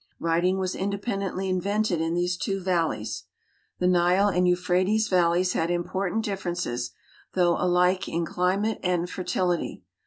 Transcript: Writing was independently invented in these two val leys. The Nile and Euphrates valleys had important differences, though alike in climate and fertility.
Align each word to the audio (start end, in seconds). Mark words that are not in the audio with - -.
Writing 0.19 0.57
was 0.57 0.73
independently 0.73 1.47
invented 1.47 2.01
in 2.01 2.15
these 2.15 2.35
two 2.35 2.59
val 2.59 2.89
leys. 2.89 3.25
The 3.77 3.85
Nile 3.85 4.29
and 4.29 4.47
Euphrates 4.47 5.07
valleys 5.07 5.53
had 5.53 5.69
important 5.69 6.25
differences, 6.25 6.89
though 7.35 7.55
alike 7.55 8.09
in 8.09 8.25
climate 8.25 8.79
and 8.81 9.07
fertility. 9.07 9.83